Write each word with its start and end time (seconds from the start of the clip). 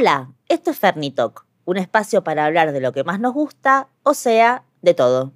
Hola, 0.00 0.30
esto 0.48 0.70
es 0.70 0.78
Fernitalk, 0.78 1.44
un 1.64 1.76
espacio 1.76 2.22
para 2.22 2.44
hablar 2.44 2.70
de 2.70 2.80
lo 2.80 2.92
que 2.92 3.02
más 3.02 3.18
nos 3.18 3.34
gusta, 3.34 3.88
o 4.04 4.14
sea, 4.14 4.62
de 4.80 4.94
todo. 4.94 5.32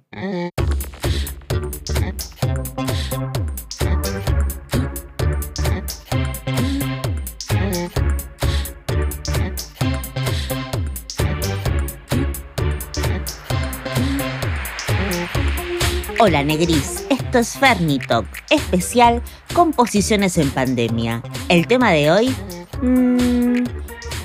Hola 16.21 16.41
Negris, 16.45 17.05
esto 17.09 17.39
es 17.39 17.57
Fernitalk, 17.57 18.27
especial 18.49 19.21
Composiciones 19.53 20.37
en 20.37 20.49
Pandemia. 20.51 21.21
El 21.49 21.67
tema 21.67 21.91
de 21.91 22.11
hoy... 22.11 22.35
Mmm, 22.81 23.42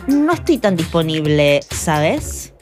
no 0.08 0.32
estoy 0.32 0.58
tan 0.58 0.74
disponible, 0.74 1.60
¿sabes? 1.70 2.54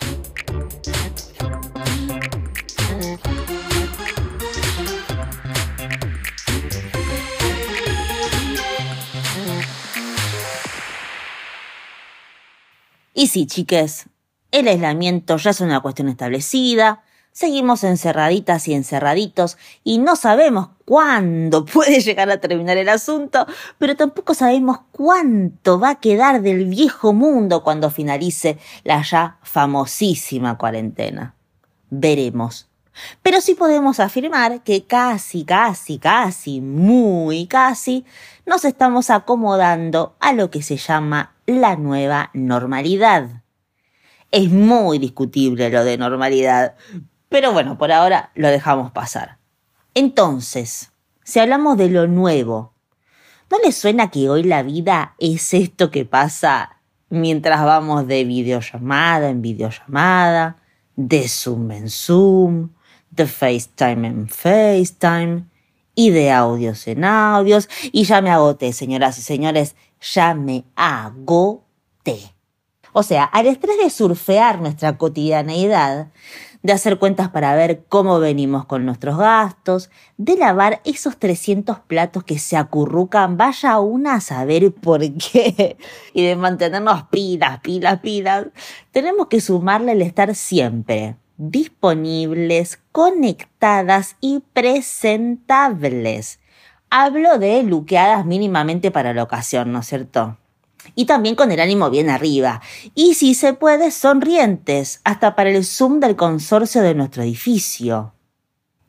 Y 13.14 13.28
sí, 13.28 13.46
chiques, 13.46 14.06
el 14.50 14.68
aislamiento 14.68 15.36
ya 15.38 15.50
es 15.50 15.60
una 15.60 15.80
cuestión 15.80 16.08
establecida, 16.08 17.02
seguimos 17.36 17.84
encerraditas 17.84 18.66
y 18.66 18.72
encerraditos 18.72 19.58
y 19.84 19.98
no 19.98 20.16
sabemos 20.16 20.70
cuándo 20.86 21.64
puede 21.72 22.00
llegar 22.00 22.30
a 22.30 22.40
terminar 22.40 22.78
el 22.78 22.88
asunto, 22.88 23.46
pero 23.76 23.94
tampoco 23.94 24.32
sabemos 24.32 24.78
cuánto 24.90 25.78
va 25.78 25.90
a 25.90 26.00
quedar 26.00 26.40
del 26.40 26.64
viejo 26.64 27.12
mundo 27.12 27.62
cuando 27.62 27.90
finalice 27.90 28.56
la 28.84 29.02
ya 29.02 29.36
famosísima 29.42 30.56
cuarentena. 30.56 31.34
Veremos. 31.90 32.70
Pero 33.20 33.42
sí 33.42 33.54
podemos 33.54 34.00
afirmar 34.00 34.62
que 34.62 34.86
casi, 34.86 35.44
casi, 35.44 35.98
casi, 35.98 36.62
muy 36.62 37.46
casi, 37.46 38.06
nos 38.46 38.64
estamos 38.64 39.10
acomodando 39.10 40.16
a 40.20 40.32
lo 40.32 40.50
que 40.50 40.62
se 40.62 40.78
llama 40.78 41.34
la 41.44 41.76
nueva 41.76 42.30
normalidad. 42.32 43.42
Es 44.30 44.50
muy 44.50 44.98
discutible 44.98 45.68
lo 45.68 45.84
de 45.84 45.98
normalidad, 45.98 46.76
pero 47.28 47.52
bueno, 47.52 47.78
por 47.78 47.92
ahora 47.92 48.30
lo 48.34 48.48
dejamos 48.48 48.92
pasar. 48.92 49.38
Entonces, 49.94 50.92
si 51.24 51.40
hablamos 51.40 51.76
de 51.76 51.88
lo 51.88 52.06
nuevo, 52.06 52.72
¿no 53.50 53.58
les 53.64 53.76
suena 53.76 54.10
que 54.10 54.28
hoy 54.28 54.42
la 54.42 54.62
vida 54.62 55.14
es 55.18 55.54
esto 55.54 55.90
que 55.90 56.04
pasa 56.04 56.80
mientras 57.08 57.64
vamos 57.64 58.06
de 58.06 58.24
videollamada 58.24 59.28
en 59.28 59.42
videollamada, 59.42 60.56
de 60.94 61.28
Zoom 61.28 61.70
en 61.72 61.90
Zoom, 61.90 62.70
de 63.10 63.26
FaceTime 63.26 64.06
en 64.06 64.28
FaceTime 64.28 65.44
y 65.94 66.10
de 66.10 66.30
audios 66.30 66.86
en 66.86 67.04
audios? 67.04 67.68
Y 67.90 68.04
ya 68.04 68.20
me 68.20 68.30
agoté, 68.30 68.72
señoras 68.72 69.18
y 69.18 69.22
señores, 69.22 69.76
ya 70.00 70.34
me 70.34 70.64
agoté. 70.74 72.34
O 72.92 73.02
sea, 73.02 73.24
al 73.24 73.46
estrés 73.46 73.76
de 73.78 73.90
surfear 73.90 74.60
nuestra 74.60 74.96
cotidianeidad, 74.96 76.08
de 76.66 76.72
hacer 76.72 76.98
cuentas 76.98 77.30
para 77.30 77.54
ver 77.54 77.84
cómo 77.88 78.18
venimos 78.18 78.66
con 78.66 78.84
nuestros 78.84 79.16
gastos, 79.16 79.88
de 80.16 80.36
lavar 80.36 80.80
esos 80.84 81.16
300 81.16 81.78
platos 81.80 82.24
que 82.24 82.38
se 82.38 82.56
acurrucan, 82.56 83.36
vaya 83.36 83.78
una 83.78 84.14
a 84.14 84.20
saber 84.20 84.72
por 84.72 85.00
qué, 85.14 85.76
y 86.12 86.26
de 86.26 86.36
mantenernos 86.36 87.04
pilas, 87.04 87.60
pilas, 87.60 88.00
pilas, 88.00 88.46
tenemos 88.90 89.28
que 89.28 89.40
sumarle 89.40 89.92
el 89.92 90.02
estar 90.02 90.34
siempre 90.34 91.16
disponibles, 91.38 92.80
conectadas 92.92 94.16
y 94.20 94.42
presentables. 94.52 96.40
Hablo 96.90 97.38
de 97.38 97.62
luqueadas 97.62 98.24
mínimamente 98.24 98.90
para 98.90 99.12
la 99.12 99.22
ocasión, 99.22 99.70
¿no 99.70 99.80
es 99.80 99.86
cierto? 99.86 100.38
Y 100.94 101.06
también 101.06 101.34
con 101.34 101.52
el 101.52 101.60
ánimo 101.60 101.90
bien 101.90 102.10
arriba. 102.10 102.60
Y 102.94 103.14
si 103.14 103.34
se 103.34 103.54
puede, 103.54 103.90
sonrientes, 103.90 105.00
hasta 105.04 105.34
para 105.34 105.50
el 105.50 105.64
Zoom 105.64 106.00
del 106.00 106.16
consorcio 106.16 106.82
de 106.82 106.94
nuestro 106.94 107.22
edificio. 107.22 108.12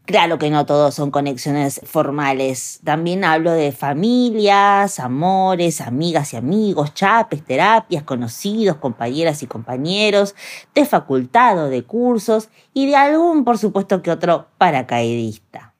Claro 0.08 0.38
que 0.38 0.50
no 0.50 0.66
todos 0.66 0.96
son 0.96 1.12
conexiones 1.12 1.82
formales. 1.84 2.80
También 2.86 3.26
hablo 3.26 3.52
de 3.52 3.74
familias, 3.74 5.02
amores, 5.02 5.82
amigas 5.82 6.32
y 6.32 6.38
amigos, 6.38 6.94
chapes, 6.94 7.44
terapias, 7.44 8.04
conocidos, 8.04 8.78
compañeras 8.78 9.44
y 9.44 9.48
compañeros, 9.48 10.34
de 10.74 10.86
facultad 10.86 11.66
o 11.66 11.68
de 11.68 11.84
cursos 11.84 12.48
y 12.74 12.86
de 12.86 12.96
algún, 12.96 13.44
por 13.44 13.58
supuesto 13.58 14.02
que 14.02 14.12
otro, 14.12 14.48
paracaidista. 14.58 15.74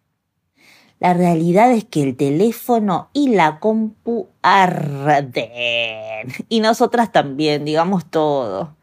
La 1.00 1.14
realidad 1.14 1.72
es 1.72 1.86
que 1.86 2.02
el 2.02 2.16
teléfono 2.16 3.10
y 3.14 3.30
la 3.30 3.60
compu 3.60 4.30
arden. 4.42 6.34
Y 6.50 6.60
nosotras 6.60 7.12
también, 7.12 7.66
digamos 7.66 8.06
todo. 8.06 8.76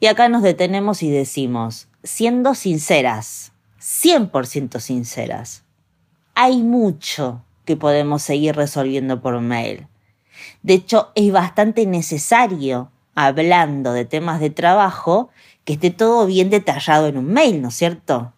Y 0.00 0.06
acá 0.06 0.30
nos 0.30 0.42
detenemos 0.42 1.02
y 1.02 1.10
decimos, 1.10 1.88
siendo 2.02 2.54
sinceras, 2.54 3.52
100% 3.80 4.80
sinceras, 4.80 5.64
hay 6.34 6.62
mucho 6.62 7.44
que 7.66 7.76
podemos 7.76 8.22
seguir 8.22 8.56
resolviendo 8.56 9.20
por 9.20 9.38
mail. 9.40 9.88
De 10.62 10.72
hecho, 10.72 11.12
es 11.14 11.30
bastante 11.32 11.84
necesario, 11.84 12.90
hablando 13.14 13.92
de 13.92 14.06
temas 14.06 14.40
de 14.40 14.48
trabajo, 14.48 15.28
que 15.64 15.74
esté 15.74 15.90
todo 15.90 16.24
bien 16.24 16.48
detallado 16.48 17.08
en 17.08 17.18
un 17.18 17.26
mail, 17.26 17.60
¿no 17.60 17.68
es 17.68 17.74
cierto? 17.74 18.32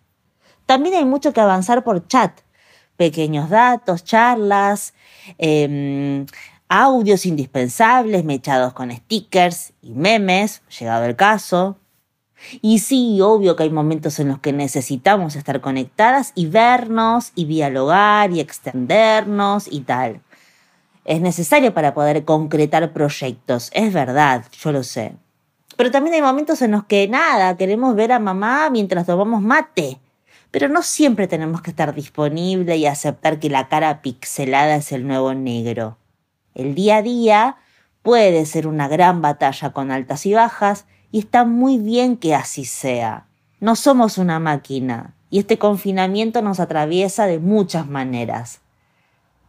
También 0.66 0.96
hay 0.96 1.04
mucho 1.04 1.32
que 1.32 1.40
avanzar 1.40 1.84
por 1.84 2.08
chat 2.08 2.40
pequeños 3.00 3.48
datos, 3.48 4.04
charlas, 4.04 4.92
em, 5.38 6.26
audios 6.68 7.24
indispensables 7.24 8.26
mechados 8.26 8.74
con 8.74 8.92
stickers 8.92 9.72
y 9.80 9.94
memes, 9.94 10.60
llegado 10.78 11.06
el 11.06 11.16
caso. 11.16 11.78
Y 12.60 12.80
sí, 12.80 13.18
obvio 13.22 13.56
que 13.56 13.62
hay 13.62 13.70
momentos 13.70 14.20
en 14.20 14.28
los 14.28 14.40
que 14.40 14.52
necesitamos 14.52 15.34
estar 15.34 15.62
conectadas 15.62 16.32
y 16.34 16.48
vernos 16.48 17.32
y 17.34 17.46
dialogar 17.46 18.32
y 18.32 18.40
extendernos 18.40 19.66
y 19.72 19.80
tal. 19.80 20.20
Es 21.06 21.22
necesario 21.22 21.72
para 21.72 21.94
poder 21.94 22.26
concretar 22.26 22.92
proyectos, 22.92 23.70
es 23.72 23.94
verdad, 23.94 24.44
yo 24.60 24.72
lo 24.72 24.82
sé. 24.82 25.14
Pero 25.78 25.90
también 25.90 26.16
hay 26.16 26.22
momentos 26.22 26.60
en 26.60 26.72
los 26.72 26.84
que 26.84 27.08
nada, 27.08 27.56
queremos 27.56 27.94
ver 27.94 28.12
a 28.12 28.18
mamá 28.18 28.68
mientras 28.68 29.06
tomamos 29.06 29.40
mate 29.40 29.98
pero 30.50 30.68
no 30.68 30.82
siempre 30.82 31.28
tenemos 31.28 31.62
que 31.62 31.70
estar 31.70 31.94
disponible 31.94 32.76
y 32.76 32.86
aceptar 32.86 33.38
que 33.38 33.50
la 33.50 33.68
cara 33.68 34.02
pixelada 34.02 34.76
es 34.76 34.92
el 34.92 35.06
nuevo 35.06 35.34
negro. 35.34 35.98
El 36.54 36.74
día 36.74 36.96
a 36.96 37.02
día 37.02 37.56
puede 38.02 38.44
ser 38.46 38.66
una 38.66 38.88
gran 38.88 39.22
batalla 39.22 39.70
con 39.70 39.90
altas 39.90 40.26
y 40.26 40.34
bajas 40.34 40.86
y 41.12 41.20
está 41.20 41.44
muy 41.44 41.78
bien 41.78 42.16
que 42.16 42.34
así 42.34 42.64
sea. 42.64 43.26
No 43.60 43.76
somos 43.76 44.18
una 44.18 44.40
máquina 44.40 45.14
y 45.30 45.38
este 45.38 45.58
confinamiento 45.58 46.42
nos 46.42 46.58
atraviesa 46.58 47.26
de 47.26 47.38
muchas 47.38 47.86
maneras. 47.86 48.60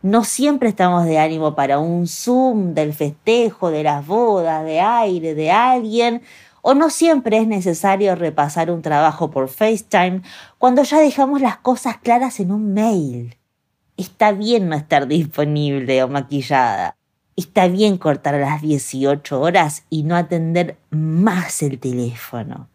No 0.04 0.24
siempre 0.24 0.70
estamos 0.70 1.06
de 1.06 1.20
ánimo 1.20 1.56
para 1.56 1.80
un 1.80 2.08
Zoom 2.08 2.74
del 2.74 2.94
festejo, 2.94 3.70
de 3.70 3.84
las 3.84 4.06
bodas, 4.06 4.66
de 4.66 4.80
aire, 4.80 5.36
de 5.36 5.52
alguien 5.52 6.24
o 6.62 6.74
no 6.74 6.90
siempre 6.90 7.38
es 7.38 7.48
necesario 7.48 8.16
repasar 8.16 8.72
un 8.72 8.82
trabajo 8.82 9.32
por 9.32 9.50
FaceTime 9.50 10.22
cuando 10.58 10.84
ya 10.84 11.00
dejamos 11.00 11.42
las 11.42 11.58
cosas 11.58 11.98
claras 11.98 12.40
en 12.40 12.52
un 12.52 12.74
mail. 12.74 13.38
Está 13.98 14.32
bien 14.32 14.70
no 14.70 14.76
estar 14.76 15.08
disponible 15.08 16.04
o 16.04 16.08
maquillada. 16.08 16.96
Está 17.36 17.68
bien 17.68 17.98
cortar 17.98 18.36
a 18.36 18.40
las 18.40 18.62
18 18.62 19.40
horas 19.40 19.84
y 19.90 20.04
no 20.04 20.16
atender 20.16 20.78
más 20.90 21.62
el 21.62 21.80
teléfono. 21.80 22.70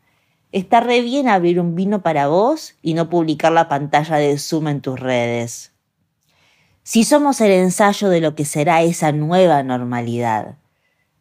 Está 0.53 0.81
re 0.81 1.03
bien 1.03 1.29
abrir 1.29 1.61
un 1.61 1.75
vino 1.75 2.03
para 2.03 2.29
vos 2.29 2.75
y 2.83 2.95
no 2.95 3.11
publicar 3.11 3.53
la 3.53 3.69
pantalla 3.69 4.17
de 4.17 4.39
Zoom 4.39 4.69
en 4.69 4.81
tus 4.81 4.99
redes. 4.99 5.73
Si 6.83 7.05
somos 7.05 7.41
el 7.41 7.51
ensayo 7.51 8.09
de 8.09 8.21
lo 8.21 8.35
que 8.35 8.45
será 8.45 8.83
esa 8.83 9.13
nueva 9.13 9.63
normalidad, 9.63 10.57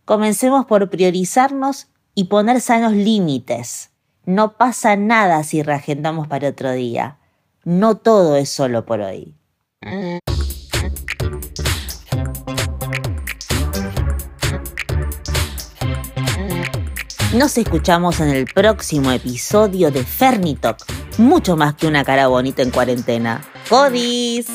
comencemos 0.06 0.66
por 0.66 0.90
priorizarnos 0.90 1.88
y 2.16 2.24
poner 2.26 2.62
sanos 2.62 2.94
límites. 2.94 3.92
No 4.26 4.54
pasa 4.58 4.96
nada 4.96 5.44
si 5.44 5.62
reagendamos 5.62 6.28
para 6.28 6.50
otro 6.50 6.72
día. 6.72 7.18
No 7.64 7.98
todo 7.98 8.38
es 8.38 8.50
solo 8.50 8.86
por 8.86 9.02
hoy. 9.02 9.36
Nos 17.36 17.58
escuchamos 17.58 18.22
en 18.22 18.30
el 18.30 18.46
próximo 18.46 19.12
episodio 19.12 19.92
de 19.92 20.06
Fernitalk, 20.06 20.78
mucho 21.18 21.58
más 21.58 21.76
que 21.76 21.86
una 21.86 22.06
cara 22.06 22.28
bonita 22.28 22.62
en 22.62 22.72
cuarentena. 22.72 23.44
¡Codis! 23.70 24.48